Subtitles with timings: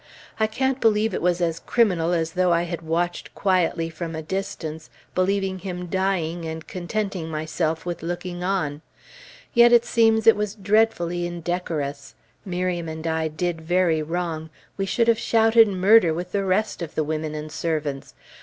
[0.39, 4.23] I can't believe it was as criminal as though I had watched quietly from a
[4.23, 8.81] distance, believing him dying and contenting myself with looking on.
[9.53, 15.07] Yet it seems it was dreadfully indecorous; Miriam and I did very wrong; we should
[15.07, 18.15] have shouted murder with the rest of the women and servants.